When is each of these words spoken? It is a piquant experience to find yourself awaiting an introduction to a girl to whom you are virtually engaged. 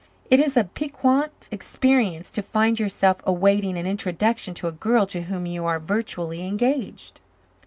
It 0.31 0.39
is 0.39 0.57
a 0.57 0.63
piquant 0.63 1.47
experience 1.51 2.31
to 2.31 2.41
find 2.41 2.79
yourself 2.79 3.21
awaiting 3.23 3.77
an 3.77 3.85
introduction 3.85 4.55
to 4.55 4.67
a 4.67 4.71
girl 4.71 5.05
to 5.05 5.21
whom 5.21 5.45
you 5.45 5.63
are 5.65 5.77
virtually 5.77 6.43
engaged. 6.43 7.21